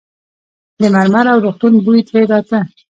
د 0.81 0.83
مرمر 0.93 1.25
او 1.33 1.39
روغتون 1.45 1.73
بوی 1.85 2.01
ترې 2.07 2.21
راته. 2.31 2.59